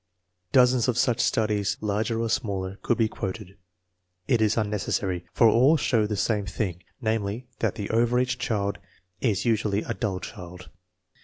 Dozens 0.51 0.87
of 0.87 0.97
such 0.97 1.19
studies, 1.19 1.77
larger 1.79 2.19
or 2.19 2.27
smaller, 2.31 2.79
could 2.81 2.97
be 2.97 3.07
quoted. 3.07 3.55
It 4.27 4.41
is 4.41 4.57
unnecessary, 4.57 5.25
for 5.31 5.47
all 5.47 5.77
show 5.77 6.07
the 6.07 6.17
same 6.17 6.47
thing: 6.47 6.81
namely, 7.01 7.45
that 7.59 7.75
the 7.75 7.87
over 7.91 8.17
age 8.17 8.39
child 8.39 8.79
is 9.21 9.45
usually 9.45 9.83
a 9.83 9.93
dull 9.93 10.19
child. 10.19 10.71